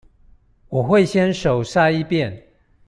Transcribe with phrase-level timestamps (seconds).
[0.69, 2.43] 我會先手篩一遍